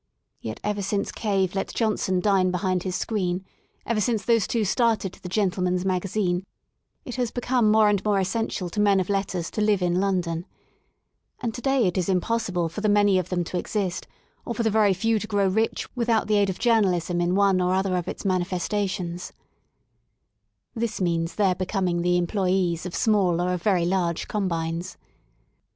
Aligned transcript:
Yet 0.39 0.59
ever 0.63 0.81
since 0.81 1.11
Cave 1.11 1.53
let 1.53 1.75
Johnson 1.75 2.21
dine 2.21 2.49
behind 2.49 2.81
his 2.81 2.95
screen, 2.95 3.45
ever 3.85 4.01
since 4.01 4.25
those 4.25 4.47
two 4.47 4.65
started 4.65 5.13
the 5.21 5.29
*' 5.29 5.29
Gentle 5.29 5.61
man^s 5.63 5.85
Magazine" 5.85 6.43
it 7.05 7.17
has 7.17 7.29
become 7.29 7.69
more 7.69 7.87
and 7.87 8.03
more 8.03 8.19
essential 8.19 8.67
to 8.71 8.79
men 8.79 8.99
of 8.99 9.09
letters 9.11 9.51
to 9.51 9.61
live 9.61 9.83
in 9.83 9.99
London, 10.01 10.47
And 11.39 11.53
to 11.53 11.61
day 11.61 11.85
it 11.85 11.99
is 11.99 12.09
impossible 12.09 12.67
for 12.67 12.81
the 12.81 12.89
many 12.89 13.19
of 13.19 13.29
them 13.29 13.43
to 13.43 13.59
exist, 13.59 14.07
or 14.43 14.55
for 14.55 14.63
the 14.63 14.71
very 14.71 14.95
few 14.95 15.19
to 15.19 15.27
grow 15.27 15.47
rich 15.47 15.87
without 15.95 16.27
tlie 16.27 16.37
aid 16.37 16.49
of 16.49 16.57
journalism 16.57 17.21
in 17.21 17.35
one 17.35 17.61
or 17.61 17.75
other 17.75 17.95
of 17.95 18.07
its 18.07 18.25
manifestations* 18.25 19.33
This 20.73 20.99
means 20.99 21.35
their 21.35 21.53
becoming 21.53 22.01
the 22.01 22.17
employees 22.17 22.87
of 22.87 22.95
small 22.95 23.39
or 23.39 23.53
of 23.53 23.61
very 23.61 23.85
large 23.85 24.27
combines. 24.27 24.97